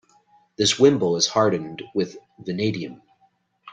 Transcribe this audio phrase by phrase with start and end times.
[0.57, 3.03] This wimble is hardened with vanadium.